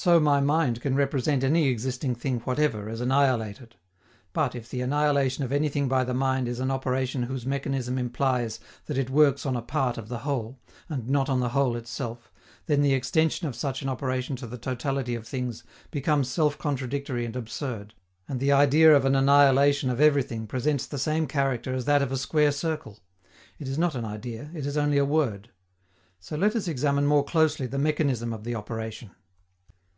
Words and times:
So 0.00 0.20
my 0.20 0.38
mind 0.40 0.80
can 0.80 0.94
represent 0.94 1.42
any 1.42 1.66
existing 1.66 2.14
thing 2.14 2.38
whatever 2.42 2.88
as 2.88 3.00
annihilated; 3.00 3.74
but 4.32 4.54
if 4.54 4.70
the 4.70 4.80
annihilation 4.80 5.42
of 5.42 5.50
anything 5.50 5.88
by 5.88 6.04
the 6.04 6.14
mind 6.14 6.46
is 6.46 6.60
an 6.60 6.70
operation 6.70 7.24
whose 7.24 7.44
mechanism 7.44 7.98
implies 7.98 8.60
that 8.86 8.96
it 8.96 9.10
works 9.10 9.44
on 9.44 9.56
a 9.56 9.60
part 9.60 9.98
of 9.98 10.08
the 10.08 10.18
whole, 10.18 10.60
and 10.88 11.08
not 11.10 11.28
on 11.28 11.40
the 11.40 11.48
whole 11.48 11.74
itself, 11.74 12.30
then 12.66 12.80
the 12.80 12.94
extension 12.94 13.48
of 13.48 13.56
such 13.56 13.82
an 13.82 13.88
operation 13.88 14.36
to 14.36 14.46
the 14.46 14.56
totality 14.56 15.16
of 15.16 15.26
things 15.26 15.64
becomes 15.90 16.28
self 16.30 16.56
contradictory 16.58 17.24
and 17.24 17.34
absurd, 17.34 17.92
and 18.28 18.38
the 18.38 18.52
idea 18.52 18.94
of 18.94 19.04
an 19.04 19.16
annihilation 19.16 19.90
of 19.90 20.00
everything 20.00 20.46
presents 20.46 20.86
the 20.86 20.96
same 20.96 21.26
character 21.26 21.74
as 21.74 21.86
that 21.86 22.02
of 22.02 22.12
a 22.12 22.16
square 22.16 22.52
circle: 22.52 23.00
it 23.58 23.66
is 23.66 23.76
not 23.78 23.96
an 23.96 24.04
idea, 24.04 24.48
it 24.54 24.64
is 24.64 24.76
only 24.76 24.96
a 24.98 25.04
word. 25.04 25.50
So 26.20 26.36
let 26.36 26.54
us 26.54 26.68
examine 26.68 27.08
more 27.08 27.24
closely 27.24 27.66
the 27.66 27.80
mechanism 27.80 28.32
of 28.32 28.44
the 28.44 28.54
operation. 28.54 29.10